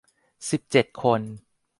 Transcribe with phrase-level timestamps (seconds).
[0.49, 1.21] สิบเจ็ด คน